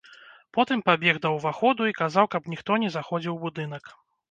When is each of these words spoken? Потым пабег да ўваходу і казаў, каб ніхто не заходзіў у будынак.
Потым 0.57 0.79
пабег 0.87 1.15
да 1.25 1.33
ўваходу 1.35 1.87
і 1.91 1.95
казаў, 2.01 2.31
каб 2.33 2.51
ніхто 2.55 2.81
не 2.87 2.93
заходзіў 2.99 3.33
у 3.39 3.41
будынак. 3.47 3.97